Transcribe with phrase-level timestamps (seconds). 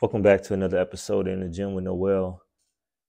[0.00, 2.40] Welcome back to another episode in the gym with Noel.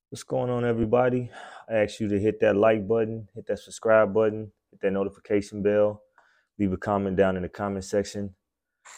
[0.10, 1.30] What's going on, everybody?
[1.70, 5.62] I ask you to hit that like button, hit that subscribe button, hit that notification
[5.62, 6.02] bell,
[6.58, 8.34] leave a comment down in the comment section.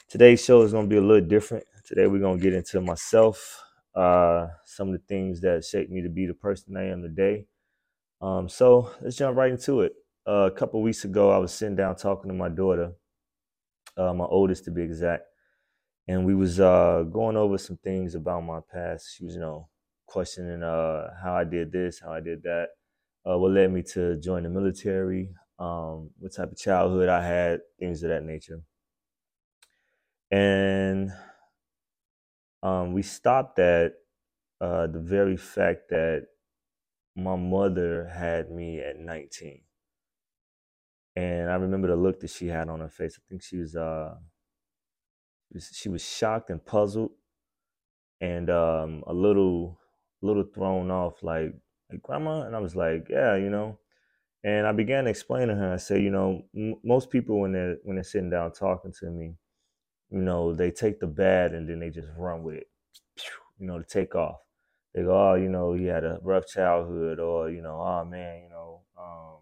[0.08, 1.66] Today's show is going to be a little different.
[1.84, 3.62] Today, we're going to get into myself,
[3.94, 7.46] uh, some of the things that shaped me to be the person I am today.
[8.22, 9.92] Um, so let's jump right into it.
[10.26, 12.94] Uh, a couple weeks ago, I was sitting down talking to my daughter,
[13.98, 15.24] uh, my oldest to be exact
[16.08, 19.16] and we was uh, going over some things about my past.
[19.16, 19.70] She was, you know,
[20.06, 22.70] questioning uh, how I did this, how I did that,
[23.26, 27.62] uh, what led me to join the military, um, what type of childhood I had,
[27.80, 28.62] things of that nature.
[30.32, 31.12] And
[32.64, 33.94] um, we stopped at
[34.60, 36.28] uh, the very fact that
[37.16, 39.62] my mother had me at 19.
[41.16, 43.20] And I remember the look that she had on her face.
[43.20, 44.16] I think she was uh,
[45.60, 47.12] she was shocked and puzzled
[48.22, 49.80] and um, a little
[50.22, 51.54] little thrown off like
[51.92, 52.44] like grandma?
[52.44, 53.80] And i was like yeah you know?
[54.44, 57.78] And i began explaining to her i said you know m- most people when they're
[57.84, 59.36] when they're sitting down talking to me
[60.12, 62.68] you know they take the bad and then they just run with it
[63.60, 64.40] you know to take off.
[64.94, 68.44] They go oh you know he had a rough childhood or you know oh man
[68.44, 69.38] you know um,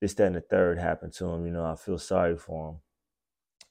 [0.00, 2.76] this that and the third happened to him you know i feel sorry for him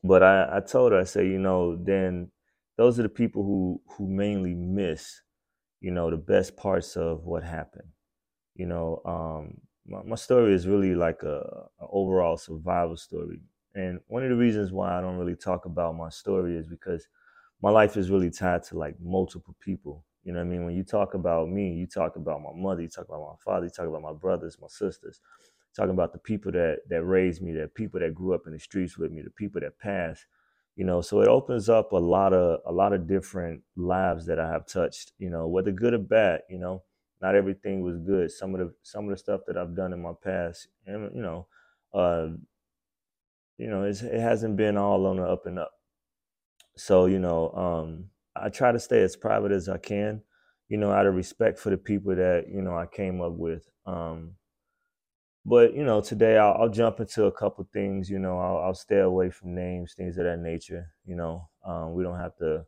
[0.04, 2.32] but I, I told her, I said, you know, then
[2.78, 5.22] those are the people who who mainly miss,
[5.82, 7.90] you know, the best parts of what happened.
[8.56, 13.42] You know, um, my, my story is really like a, a overall survival story.
[13.76, 17.08] And one of the reasons why I don't really talk about my story is because
[17.62, 20.06] my life is really tied to like multiple people.
[20.24, 20.66] You know what I mean?
[20.66, 23.66] When you talk about me, you talk about my mother, you talk about my father,
[23.66, 25.22] you talk about my brothers, my sisters
[25.76, 28.60] talking about the people that that raised me, the people that grew up in the
[28.60, 30.26] streets with me, the people that passed.
[30.76, 34.40] You know, so it opens up a lot of a lot of different lives that
[34.40, 35.14] I have touched.
[35.18, 36.42] You know, whether good or bad.
[36.50, 36.84] You know,
[37.22, 38.32] not everything was good.
[38.32, 41.22] Some of the some of the stuff that I've done in my past, and you
[41.22, 41.48] know,
[41.94, 42.30] uh,
[43.58, 45.72] you know, it hasn't been all on the up and up.
[46.78, 50.22] So you know, um, I try to stay as private as I can.
[50.70, 53.70] You know, out of respect for the people that you know I came up with.
[53.86, 54.36] Um,
[55.46, 58.10] but you know, today I'll, I'll jump into a couple things.
[58.10, 60.88] You know, I'll, I'll, stay away from names, things of that nature.
[61.06, 62.66] You know, um, we don't have to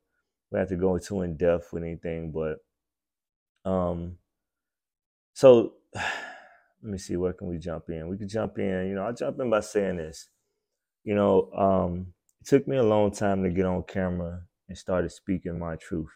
[0.52, 2.32] we have to go too in depth with anything.
[2.32, 2.58] But
[3.70, 4.18] um,
[5.34, 8.08] so let me see, where can we jump in?
[8.08, 8.88] We could jump in.
[8.88, 10.30] You know, I'll jump in by saying this.
[11.04, 15.12] You know, um, it took me a long time to get on camera and started
[15.12, 16.10] speaking my truth.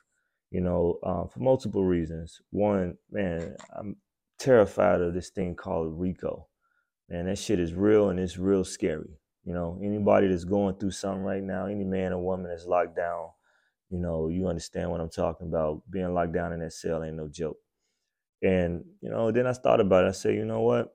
[0.50, 2.42] You know, uh, for multiple reasons.
[2.50, 3.98] One, man, I'm
[4.40, 6.48] terrified of this thing called RICO.
[7.10, 9.20] Man, that shit is real and it's real scary.
[9.46, 12.98] You know, anybody that's going through something right now, any man or woman that's locked
[12.98, 13.30] down,
[13.90, 15.84] you know, you understand what I'm talking about.
[15.90, 17.58] Being locked down in that cell ain't no joke.
[18.44, 20.10] And, you know, then I thought about it.
[20.10, 20.94] I said, you know what?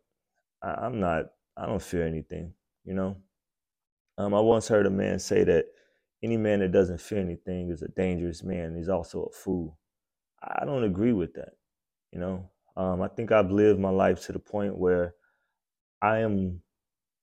[0.63, 1.27] I, am not,
[1.57, 2.53] I don't fear anything,
[2.85, 3.17] you know?
[4.19, 5.65] Um, I once heard a man say that
[6.23, 8.77] any man that doesn't fear anything is a dangerous man.
[8.77, 9.79] He's also a fool.
[10.43, 11.55] I don't agree with that,
[12.13, 12.51] you know?
[12.77, 15.15] Um, I think I've lived my life to the point where
[16.01, 16.61] I am,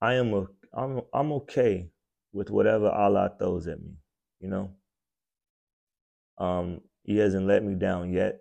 [0.00, 1.90] I am a, I'm, I'm okay
[2.32, 3.94] with whatever Allah throws at me.
[4.40, 4.70] You know,
[6.38, 8.40] um, He hasn't let me down yet,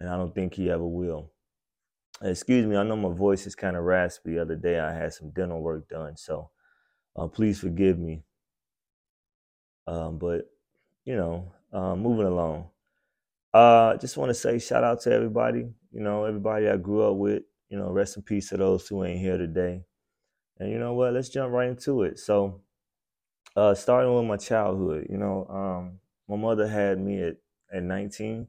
[0.00, 1.32] and I don't think He ever will.
[2.22, 4.32] Excuse me, I know my voice is kind of raspy.
[4.34, 6.50] The other day I had some dental work done, so
[7.16, 8.24] uh, please forgive me.
[9.86, 10.50] Um, but
[11.04, 12.68] you know, uh, moving along.
[13.52, 15.66] Uh, just want to say shout out to everybody.
[15.92, 17.42] You know, everybody I grew up with.
[17.68, 19.84] You know, rest in peace to those who ain't here today.
[20.58, 21.12] And you know what?
[21.12, 22.18] Let's jump right into it.
[22.18, 22.62] So,
[23.56, 25.06] uh, starting with my childhood.
[25.08, 27.36] You know, um, my mother had me at
[27.72, 28.48] at 19.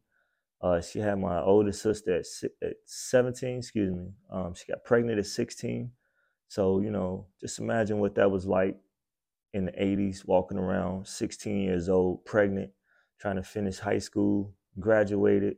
[0.62, 2.26] Uh, she had my older sister at,
[2.62, 3.58] at 17.
[3.60, 4.10] Excuse me.
[4.32, 5.92] Um, she got pregnant at 16.
[6.48, 8.78] So you know, just imagine what that was like
[9.54, 12.72] in the 80s, walking around 16 years old, pregnant,
[13.20, 15.58] trying to finish high school, graduated.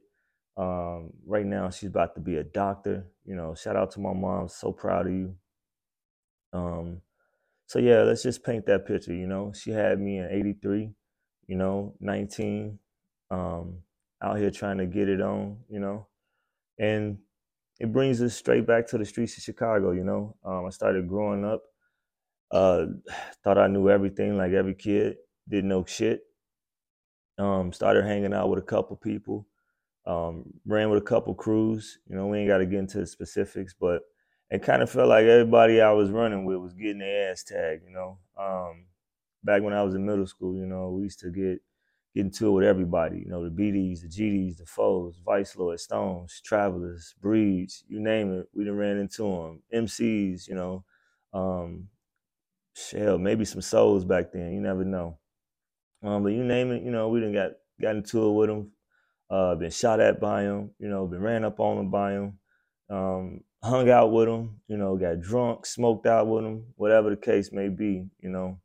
[0.56, 3.08] Um, right now, she's about to be a doctor.
[3.26, 4.48] You know, shout out to my mom.
[4.48, 5.36] So proud of you.
[6.52, 7.02] Um,
[7.66, 9.14] so yeah, let's just paint that picture.
[9.14, 10.92] You know, she had me in '83.
[11.48, 12.80] You know, 19,
[13.30, 13.80] um,
[14.22, 15.58] out here trying to get it on.
[15.70, 16.08] You know,
[16.80, 17.18] and
[17.80, 19.92] it brings us straight back to the streets of Chicago.
[19.92, 21.64] You know, um, I started growing up.
[22.52, 22.86] Uh,
[23.44, 25.18] thought I knew everything, like every kid.
[25.50, 26.22] Didn't know shit.
[27.38, 29.48] Um, started hanging out with a couple people.
[30.06, 32.00] Um, ran with a couple crews.
[32.08, 34.02] You know, we ain't got to get into the specifics, but
[34.50, 37.84] it kind of felt like everybody I was running with was getting their ass tagged.
[37.86, 38.86] You know, um,
[39.44, 41.62] back when I was in middle school, you know, we used to get
[42.14, 43.20] get into it with everybody.
[43.20, 48.34] You know, the BDs, the GDs, the foes, Vice Lords, Stones, Travelers, Breeds, you name
[48.34, 48.48] it.
[48.54, 49.64] We done ran into them.
[49.74, 50.84] MCs, you know,
[51.34, 51.88] um,
[52.92, 54.54] hell, maybe some souls back then.
[54.54, 55.18] You never know.
[56.04, 57.52] Um, but you name it, you know, we done got
[57.82, 58.72] got into it with them.
[59.30, 60.72] Uh, been shot at by them.
[60.80, 62.40] You know, been ran up on them by them.
[62.90, 64.62] Um, hung out with them.
[64.68, 68.06] You know, got drunk, smoked out with them, whatever the case may be.
[68.20, 68.60] You know,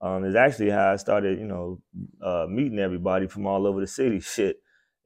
[0.00, 1.80] um, is actually how I started, you know,
[2.22, 4.20] uh, meeting everybody from all over the city.
[4.20, 4.56] Shit,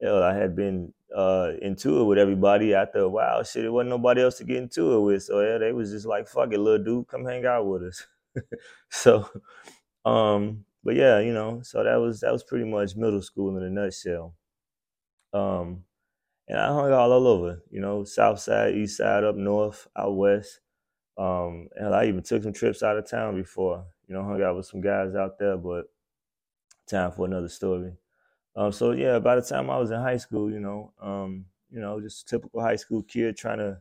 [0.01, 3.43] hell, I had been uh, into it with everybody after a while.
[3.43, 5.23] Shit, it wasn't nobody else to get into it with.
[5.23, 8.05] So yeah, they was just like, "Fuck it, little dude, come hang out with us."
[8.89, 9.29] so,
[10.05, 13.63] um, but yeah, you know, so that was that was pretty much middle school in
[13.63, 14.35] a nutshell.
[15.33, 15.83] Um,
[16.47, 20.61] and I hung all over, you know, south side, east side, up north, out west.
[21.17, 24.57] Um, and I even took some trips out of town before, you know, hung out
[24.57, 25.87] with some guys out there, but
[26.87, 27.93] time for another story.
[28.55, 31.79] Um, so yeah, by the time I was in high school, you know, um, you
[31.81, 33.79] know, just typical high school kid trying to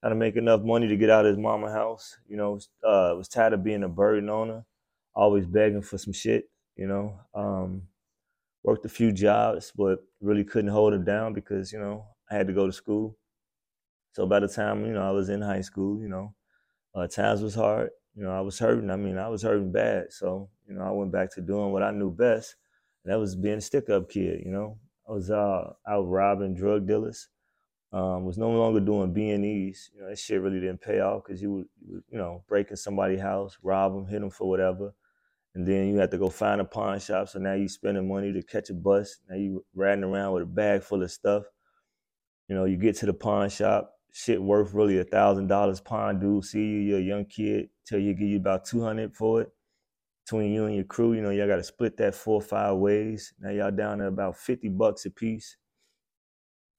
[0.00, 2.18] trying to make enough money to get out of his mama house.
[2.28, 4.66] You know, uh, was tired of being a burden on her,
[5.14, 6.44] always begging for some shit.
[6.76, 7.82] You know, um,
[8.62, 12.46] worked a few jobs, but really couldn't hold it down because you know I had
[12.46, 13.16] to go to school.
[14.12, 16.34] So by the time you know I was in high school, you know,
[16.94, 17.90] uh, times was hard.
[18.14, 18.90] You know, I was hurting.
[18.90, 20.12] I mean, I was hurting bad.
[20.12, 22.56] So you know, I went back to doing what I knew best,
[23.04, 24.42] and that was being a stick-up kid.
[24.44, 24.78] You know,
[25.08, 27.28] I was uh, out robbing drug dealers.
[27.92, 29.90] Um, was no longer doing B and E's.
[29.92, 31.66] You know, that shit really didn't pay off because you would,
[32.08, 34.94] you know, breaking somebody's house, rob them, hit them for whatever
[35.54, 37.28] and then you have to go find a pawn shop.
[37.28, 39.18] So now you're spending money to catch a bus.
[39.28, 41.44] Now you riding around with a bag full of stuff.
[42.48, 45.80] You know, you get to the pawn shop, shit worth really a thousand dollars.
[45.80, 49.14] Pawn dude see you, you're a young kid, tell you give you about two hundred
[49.14, 49.52] for it.
[50.24, 52.76] Between you and your crew, you know, y'all got to split that four or five
[52.76, 53.32] ways.
[53.40, 55.56] Now y'all down to about fifty bucks a piece.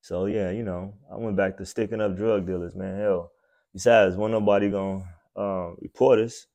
[0.01, 2.97] So yeah, you know, I went back to sticking up drug dealers, man.
[2.97, 3.31] Hell,
[3.73, 5.03] besides, wasn't nobody gonna
[5.35, 6.47] um, report us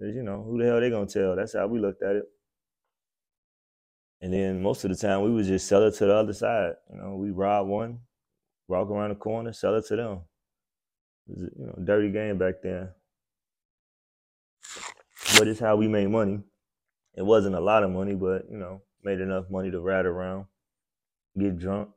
[0.00, 1.36] you know, who the hell they gonna tell?
[1.36, 2.24] That's how we looked at it.
[4.20, 6.74] And then most of the time we would just sell it to the other side.
[6.90, 8.00] You know, we rob one,
[8.66, 10.20] walk around the corner, sell it to them.
[11.28, 12.90] It was, you know, dirty game back then.
[15.38, 16.40] But it's how we made money.
[17.14, 20.46] It wasn't a lot of money, but you know, made enough money to ride around,
[21.38, 21.90] get drunk,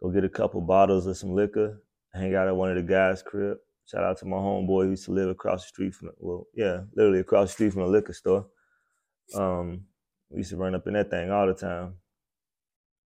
[0.00, 1.82] go get a couple bottles of some liquor,
[2.12, 5.04] hang out at one of the guys' crib, Shout out to my homeboy who used
[5.04, 8.12] to live across the street from, well, yeah, literally across the street from a liquor
[8.12, 8.46] store.
[9.34, 9.82] Um,
[10.30, 11.94] we used to run up in that thing all the time.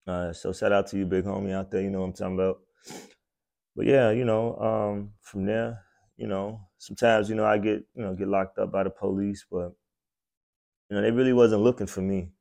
[0.07, 1.81] Uh, so shout out to you, big homie out there.
[1.81, 2.59] You know what I'm talking about.
[3.75, 5.83] But yeah, you know, um, from there,
[6.17, 9.45] you know, sometimes you know I get you know get locked up by the police,
[9.49, 9.71] but
[10.89, 12.31] you know they really wasn't looking for me.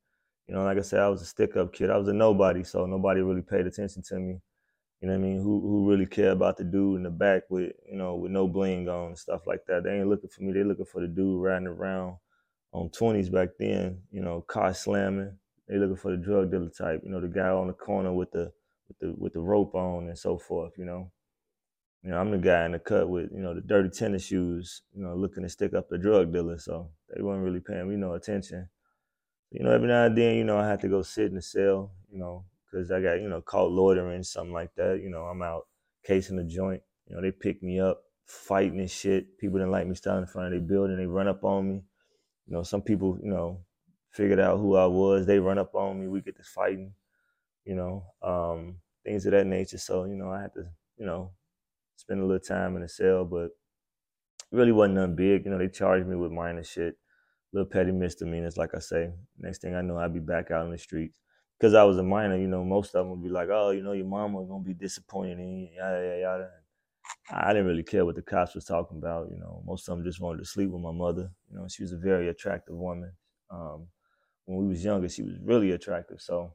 [0.46, 1.90] You know, like I said, I was a stick up kid.
[1.90, 4.40] I was a nobody, so nobody really paid attention to me.
[5.00, 5.36] You know what I mean?
[5.38, 8.48] Who who really care about the dude in the back with you know with no
[8.48, 9.84] bling on and stuff like that?
[9.84, 10.52] They ain't looking for me.
[10.52, 12.16] They looking for the dude riding around
[12.72, 14.02] on twenties back then.
[14.10, 15.38] You know, car slamming.
[15.68, 17.02] They looking for the drug dealer type.
[17.04, 18.52] You know, the guy on the corner with the
[18.88, 20.72] with the with the rope on and so forth.
[20.76, 21.12] You know,
[22.02, 24.82] you know I'm the guy in the cut with you know the dirty tennis shoes.
[24.96, 26.58] You know, looking to stick up the drug dealer.
[26.58, 28.68] So they weren't really paying me no attention.
[29.52, 31.42] You know, every now and then, you know, I had to go sit in the
[31.42, 31.92] cell.
[32.10, 35.00] You know, because I got, you know, caught loitering, something like that.
[35.02, 35.66] You know, I'm out
[36.04, 36.82] casing a joint.
[37.06, 39.38] You know, they pick me up, fighting and shit.
[39.38, 40.96] People didn't like me standing in front of their building.
[40.96, 41.82] They run up on me.
[42.46, 43.60] You know, some people, you know,
[44.12, 45.26] figured out who I was.
[45.26, 46.08] They run up on me.
[46.08, 46.92] We get to fighting,
[47.64, 49.78] you know, um, things of that nature.
[49.78, 50.66] So, you know, I had to,
[50.98, 51.32] you know,
[51.96, 53.50] spend a little time in the cell, but
[54.52, 55.44] really wasn't nothing big.
[55.44, 56.96] You know, they charged me with minor shit,
[57.52, 59.10] little petty misdemeanors, like I say.
[59.38, 61.20] Next thing I know, I'd be back out in the streets
[61.58, 63.82] because I was a minor, you know, most of them would be like, "Oh, you
[63.82, 66.50] know, your mama was gonna be disappointed in you," yada yada yada.
[67.30, 69.30] I didn't really care what the cops was talking about.
[69.30, 71.30] You know, most of them just wanted to sleep with my mother.
[71.50, 73.12] You know, she was a very attractive woman.
[73.50, 73.88] Um,
[74.46, 76.20] when we was younger, she was really attractive.
[76.20, 76.54] So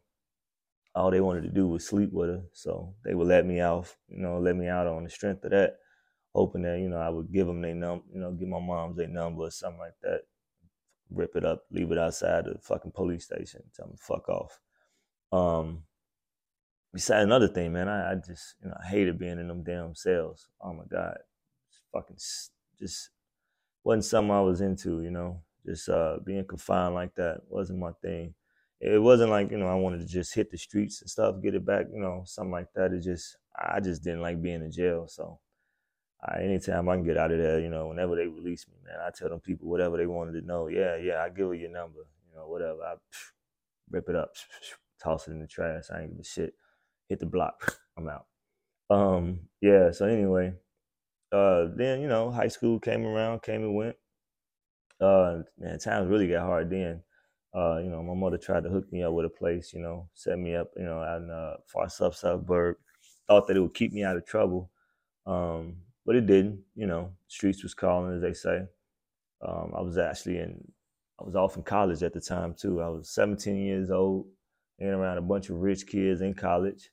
[0.95, 2.43] all they wanted to do was sleep with her.
[2.53, 3.95] So they would let me out.
[4.09, 5.77] You know, let me out on the strength of that,
[6.33, 8.05] hoping that you know I would give them their number.
[8.13, 10.21] You know, give my mom's their number or something like that.
[11.11, 14.59] Rip it up, leave it outside the fucking police station, tell them fuck off.
[15.33, 15.83] Um,
[16.93, 19.95] besides another thing, man, I, I, just you know I hated being in them damn
[19.95, 20.47] cells.
[20.61, 21.17] Oh my god,
[21.91, 22.17] fucking
[22.79, 23.09] just
[23.83, 25.01] wasn't something I was into.
[25.01, 28.35] You know, just uh, being confined like that wasn't my thing.
[28.79, 31.55] It wasn't like you know I wanted to just hit the streets and stuff, get
[31.55, 32.93] it back, you know, something like that.
[32.93, 35.07] It just I just didn't like being in jail.
[35.07, 35.39] So
[36.23, 38.99] I, anytime I can get out of there, you know, whenever they release me, man,
[39.03, 40.67] I tell them people whatever they wanted to know.
[40.67, 42.83] Yeah, yeah, I give you your number, you know, whatever.
[42.83, 43.31] I pff,
[43.89, 44.33] rip it up
[45.01, 45.85] toss it in the trash.
[45.91, 46.53] I ain't give a shit.
[47.09, 47.77] Hit the block.
[47.97, 48.25] I'm out.
[48.89, 49.91] Um, yeah.
[49.91, 50.53] So anyway,
[51.31, 53.95] uh, then you know, high school came around, came and went.
[55.01, 57.01] Uh, man, times really got hard then.
[57.55, 60.09] Uh, you know, my mother tried to hook me up with a place, you know,
[60.15, 62.77] set me up, you know, out in uh, far south suburb.
[63.27, 64.71] Thought that it would keep me out of trouble,
[65.25, 66.59] um, but it didn't.
[66.75, 68.63] You know, streets was calling, as they say.
[69.45, 70.63] Um, I was actually in,
[71.19, 72.81] I was off in college at the time too.
[72.81, 74.25] I was 17 years old,
[74.79, 76.89] hanging around a bunch of rich kids in college,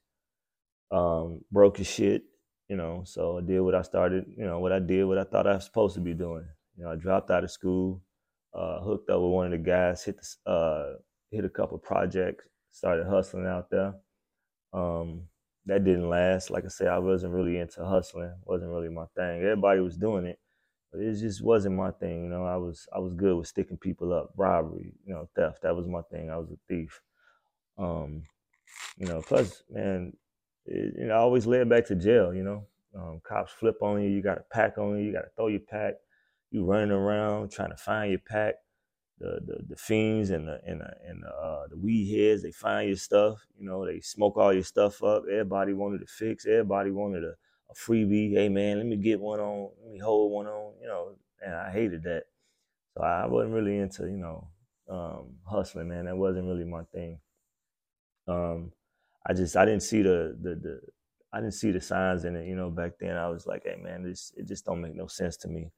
[0.91, 2.23] um, broke as shit,
[2.69, 3.03] you know.
[3.05, 5.55] So I did what I started, you know, what I did, what I thought I
[5.55, 6.47] was supposed to be doing.
[6.77, 8.03] You know, I dropped out of school,
[8.55, 10.95] uh, hooked up with one of the guys, hit the, uh,
[11.31, 13.95] hit a couple projects, started hustling out there.
[14.73, 15.23] Um,
[15.67, 16.51] that didn't last.
[16.51, 18.33] Like I said, I wasn't really into hustling.
[18.45, 19.43] wasn't really my thing.
[19.43, 20.39] Everybody was doing it,
[20.91, 22.25] but it just wasn't my thing.
[22.25, 25.63] You know, I was I was good with sticking people up, robbery, you know, theft.
[25.63, 26.31] That was my thing.
[26.31, 27.01] I was a thief.
[27.81, 28.25] Um,
[28.99, 30.13] you know, plus, man,
[30.67, 32.35] it, you know, I always led back to jail.
[32.35, 34.11] You know, um, cops flip on you.
[34.11, 35.05] You got a pack on you.
[35.07, 35.95] You got to throw your pack.
[36.51, 38.57] You running around trying to find your pack
[39.21, 42.43] the, the, the fiends and the and the, and the, uh, the weed heads.
[42.43, 43.47] They find your stuff.
[43.59, 45.25] You know, they smoke all your stuff up.
[45.31, 46.47] Everybody wanted to fix.
[46.47, 47.35] Everybody wanted a,
[47.71, 48.35] a freebie.
[48.35, 49.71] Hey man, let me get one on.
[49.83, 50.73] Let me hold one on.
[50.81, 51.13] You know,
[51.45, 52.25] and I hated that.
[52.97, 54.49] So I wasn't really into you know
[54.89, 56.07] um, hustling, man.
[56.07, 57.19] That wasn't really my thing.
[58.31, 58.73] Um,
[59.27, 60.81] I just I didn't see the the the
[61.33, 62.47] I didn't see the signs in it.
[62.49, 65.07] You know, back then I was like, hey man, this it just don't make no
[65.09, 65.73] sense to me.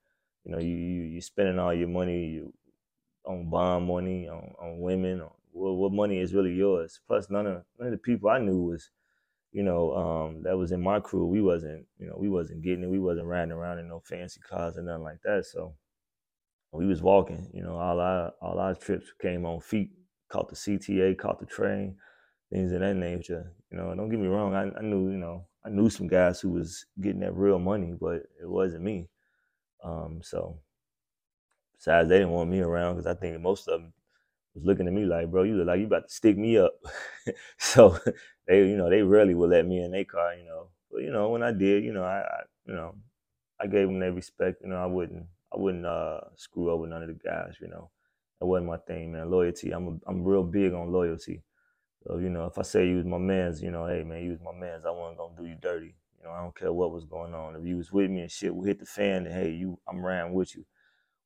[0.44, 2.52] You know, you you you spending all your money, you
[3.24, 7.00] on bond money, on, on women, on what, what money is really yours.
[7.06, 8.90] Plus, none of none of the people I knew was,
[9.52, 11.26] you know, um, that was in my crew.
[11.26, 12.90] We wasn't, you know, we wasn't getting it.
[12.90, 15.46] We wasn't riding around in no fancy cars or nothing like that.
[15.46, 15.74] So
[16.72, 17.48] we was walking.
[17.52, 19.90] You know, all our all our trips came on feet.
[20.30, 21.96] Caught the CTA, caught the train,
[22.52, 23.52] things of that nature.
[23.70, 24.54] You know, don't get me wrong.
[24.54, 27.94] I, I knew, you know, I knew some guys who was getting that real money,
[28.00, 29.08] but it wasn't me.
[29.84, 30.58] Um, so
[31.76, 33.92] Besides, they didn't want me around because I think most of them
[34.54, 36.74] was looking at me like, bro, you look like you about to stick me up.
[37.58, 37.98] so
[38.48, 40.68] they, you know, they rarely would let me in their car, you know.
[40.90, 42.94] But you know, when I did, you know, I, I you know,
[43.60, 44.62] I gave them their respect.
[44.62, 47.56] You know, I wouldn't, I wouldn't uh, screw over none of the guys.
[47.60, 47.90] You know,
[48.40, 49.30] that wasn't my thing, man.
[49.30, 49.72] Loyalty.
[49.72, 51.42] I'm, a, I'm real big on loyalty.
[52.06, 54.30] So you know, if I say you was my man's, you know, hey man, you
[54.32, 54.86] was my man's.
[54.86, 55.94] I wasn't gonna do you dirty.
[56.18, 57.56] You know, I don't care what was going on.
[57.56, 59.26] If you was with me and shit, we hit the fan.
[59.26, 60.64] And hey, you, I'm around with you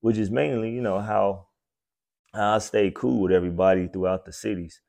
[0.00, 1.48] which is mainly, you know, how,
[2.34, 4.80] how I stay cool with everybody throughout the cities.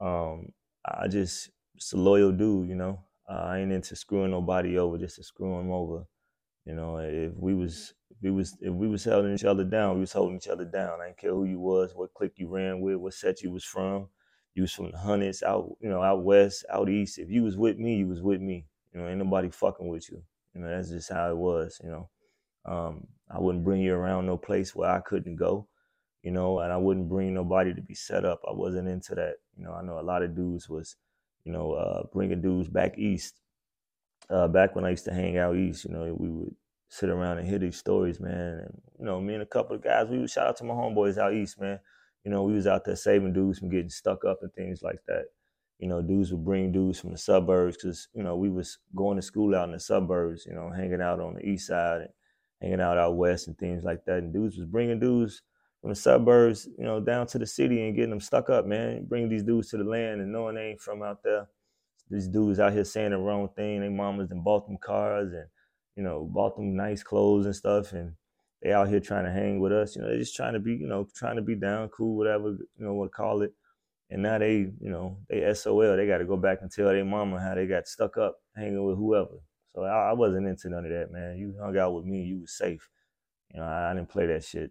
[0.00, 0.48] Um,
[0.84, 3.00] I just, it's a loyal dude, you know.
[3.28, 6.04] Uh, I ain't into screwing nobody over just to screw them over.
[6.66, 9.96] You know, if we was if we was if we was holding each other down,
[9.96, 11.00] we was holding each other down.
[11.00, 13.64] I didn't care who you was, what clique you ran with, what set you was
[13.64, 14.08] from.
[14.54, 17.18] You was from the hundreds out, you know, out west, out east.
[17.18, 18.66] If you was with me, you was with me.
[18.92, 20.22] You know, ain't nobody fucking with you.
[20.54, 21.80] You know, that's just how it was.
[21.82, 22.10] You know,
[22.66, 25.66] um, I wouldn't bring you around no place where I couldn't go,
[26.22, 28.40] you know, and I wouldn't bring nobody to be set up.
[28.46, 29.36] I wasn't into that.
[29.56, 30.96] You know, I know a lot of dudes was,
[31.44, 33.40] you know, uh, bringing dudes back east.
[34.30, 36.54] Uh, back when I used to hang out east, you know, we would
[36.88, 38.60] sit around and hear these stories, man.
[38.60, 40.74] And, you know, me and a couple of guys, we would shout out to my
[40.74, 41.80] homeboys out east, man.
[42.24, 45.00] You know, we was out there saving dudes from getting stuck up and things like
[45.08, 45.24] that.
[45.78, 49.16] You know, dudes would bring dudes from the suburbs because, you know, we was going
[49.16, 52.02] to school out in the suburbs, you know, hanging out on the east side.
[52.02, 52.10] And,
[52.62, 54.18] hanging out out west and things like that.
[54.18, 55.42] And dudes was bringing dudes
[55.80, 59.04] from the suburbs, you know, down to the city and getting them stuck up, man.
[59.04, 61.48] Bringing these dudes to the land and knowing they ain't from out there.
[62.08, 63.80] These dudes out here saying the wrong thing.
[63.80, 65.46] They mamas and bought them cars and,
[65.96, 67.92] you know, bought them nice clothes and stuff.
[67.92, 68.12] And
[68.62, 69.96] they out here trying to hang with us.
[69.96, 72.50] You know, they just trying to be, you know, trying to be down, cool, whatever,
[72.50, 73.52] you know, what call it.
[74.08, 75.96] And now they, you know, they SOL.
[75.96, 78.84] They got to go back and tell their mama how they got stuck up hanging
[78.84, 79.40] with whoever.
[79.74, 81.38] So I, I, wasn't into none of that, man.
[81.38, 82.88] You hung out with me, you was safe.
[83.52, 84.70] You know, I, I didn't play that shit.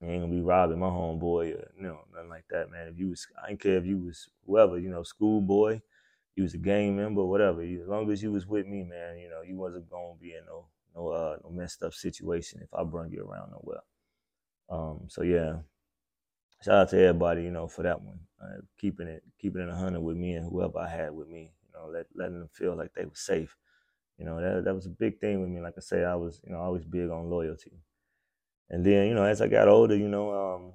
[0.00, 2.88] You ain't gonna be robbing my homeboy or you know, nothing like that, man.
[2.88, 5.80] If you was I didn't care if you was whoever, you know, schoolboy,
[6.36, 7.62] you was a gang member, whatever.
[7.62, 10.44] as long as you was with me, man, you know, you wasn't gonna be in
[10.46, 13.82] no no uh no messed up situation if I brung you around nowhere.
[14.70, 15.56] Um, so yeah.
[16.62, 18.20] Shout out to everybody, you know, for that one.
[18.42, 21.52] Uh, keeping it keeping it a hundred with me and whoever I had with me,
[21.62, 23.56] you know, let, letting them feel like they were safe
[24.18, 25.60] you know, that that was a big thing with me.
[25.60, 27.72] Like I say, I was, you know, always big on loyalty.
[28.70, 30.72] And then, you know, as I got older, you know, um,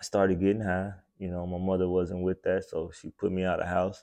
[0.00, 0.92] I started getting high.
[1.18, 4.02] You know, my mother wasn't with that, so she put me out of house.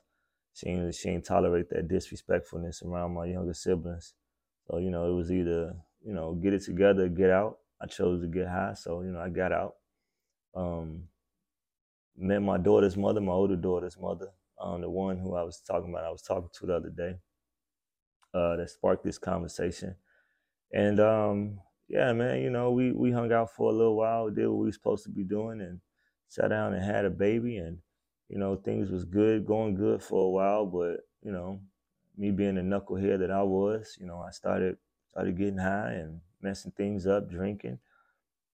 [0.54, 4.14] She ain't, she ain't tolerate that disrespectfulness around my younger siblings.
[4.70, 5.76] So, you know, it was either,
[6.06, 7.58] you know, get it together, get out.
[7.82, 9.74] I chose to get high, so, you know, I got out.
[10.56, 11.04] Um,
[12.18, 14.28] met my daughter's mother, my older daughter's mother,
[14.60, 17.16] um, the one who I was talking about, I was talking to the other day,
[18.34, 19.96] uh, that sparked this conversation.
[20.74, 24.48] And um, yeah, man, you know, we we hung out for a little while, did
[24.48, 25.80] what we were supposed to be doing, and
[26.30, 27.80] sat down and had a baby, and
[28.30, 31.62] you know, things was good, going good for a while, but you know,
[32.18, 34.78] me being the knucklehead that I was, you know, I started
[35.10, 37.80] started getting high and messing things up, drinking.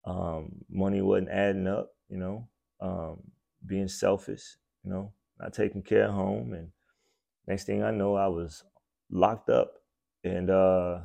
[0.04, 2.48] Um, money wasn't adding up, you know,
[2.80, 3.18] um,
[3.66, 6.52] being selfish, you know, not taking care of home.
[6.54, 6.70] And
[7.46, 8.64] next thing I know, I was
[9.10, 9.74] locked up.
[10.24, 11.00] And uh,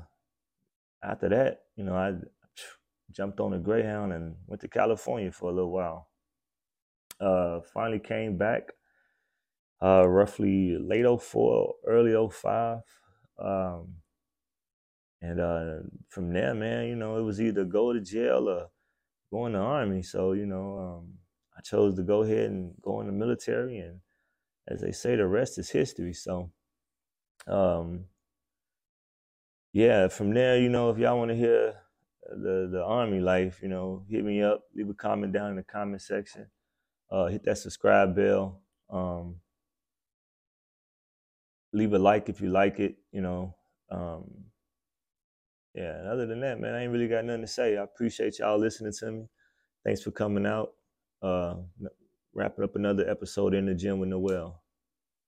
[1.04, 2.14] after that, you know, I
[3.12, 6.08] jumped on a Greyhound and went to California for a little while.
[7.20, 8.72] Uh, finally came back
[9.84, 12.80] uh, roughly late 04, early 05.
[13.40, 13.96] Um,
[15.22, 15.76] and uh,
[16.10, 18.68] from there, man, you know, it was either go to jail or
[19.32, 20.04] go in the army.
[20.04, 21.14] So, you know, um,
[21.58, 23.80] I chose to go ahead and go in the military.
[23.80, 24.00] And
[24.68, 26.14] as they say, the rest is history.
[26.14, 26.52] So,
[27.48, 28.06] um,
[29.74, 31.76] yeah, from there, you know, if y'all want to hear
[32.30, 35.64] the the army life, you know, hit me up, leave a comment down in the
[35.64, 36.48] comment section.
[37.12, 38.62] Uh, hit that subscribe bell.
[38.90, 39.38] Um,
[41.74, 43.56] leave a like if you like it, you know.
[43.92, 44.24] Um,
[45.76, 47.78] yeah, and other than that, man, I ain't really got nothing to say.
[47.78, 49.26] I appreciate y'all listening to me.
[49.84, 50.72] Thanks for coming out.
[51.22, 51.56] Uh,
[52.34, 54.62] wrapping up another episode in the gym with Noel.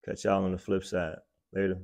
[0.05, 1.17] Catch y'all on the flip side.
[1.53, 1.79] Later.